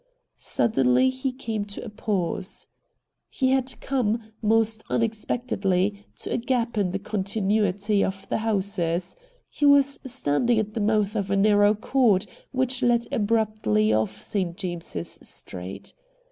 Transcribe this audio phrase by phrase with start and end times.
[0.39, 2.65] Suddenly he came to a pause.
[3.29, 9.15] He had come, most unexpectedly, to a gap in the continuity of the houses;
[9.47, 14.57] he was standing at the mouth of a narrow court which led abruptly off St.
[14.57, 15.93] James's Street.